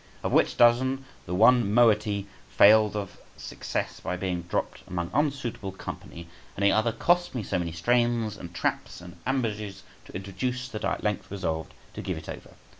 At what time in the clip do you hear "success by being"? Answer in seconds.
3.37-4.41